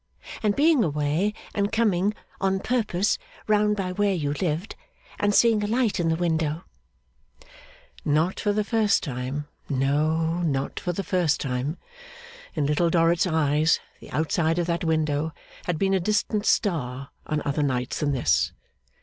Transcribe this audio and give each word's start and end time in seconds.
And 0.41 0.55
being 0.55 0.83
away, 0.83 1.31
and 1.53 1.71
coming 1.71 2.15
(on 2.39 2.59
purpose) 2.59 3.19
round 3.47 3.77
by 3.77 3.91
where 3.91 4.15
you 4.15 4.33
lived 4.33 4.75
and 5.19 5.31
seeing 5.31 5.63
a 5.63 5.67
light 5.67 5.99
in 5.99 6.09
the 6.09 6.15
window' 6.15 6.63
Not 8.03 8.39
for 8.39 8.51
the 8.51 8.63
first 8.63 9.03
time. 9.03 9.47
No, 9.69 10.39
not 10.39 10.79
for 10.79 10.91
the 10.91 11.03
first 11.03 11.39
time. 11.39 11.77
In 12.55 12.65
Little 12.65 12.89
Dorrit's 12.89 13.27
eyes, 13.27 13.79
the 13.99 14.09
outside 14.09 14.57
of 14.57 14.65
that 14.65 14.83
window 14.83 15.33
had 15.65 15.77
been 15.77 15.93
a 15.93 15.99
distant 15.99 16.47
star 16.47 17.11
on 17.27 17.43
other 17.45 17.61
nights 17.61 17.99
than 17.99 18.11
this. 18.11 18.53